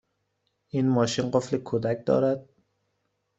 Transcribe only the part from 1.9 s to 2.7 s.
دارد؟